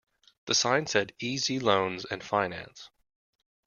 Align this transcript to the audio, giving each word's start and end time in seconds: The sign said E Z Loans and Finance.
The 0.45 0.55
sign 0.55 0.87
said 0.87 1.13
E 1.19 1.37
Z 1.37 1.59
Loans 1.59 2.05
and 2.05 2.23
Finance. 2.23 2.89